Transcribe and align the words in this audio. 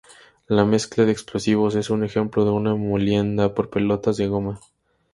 La 0.47 0.65
mezcla 0.65 1.05
de 1.05 1.11
explosivos 1.11 1.75
es 1.75 1.91
un 1.91 2.03
ejemplo 2.03 2.43
de 2.43 2.49
una 2.49 2.73
molienda 2.73 3.53
por 3.53 3.69
pelotas 3.69 4.17
de 4.17 4.25
goma. 4.25 4.59